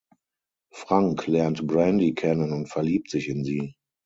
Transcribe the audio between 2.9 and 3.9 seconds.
sich in sie.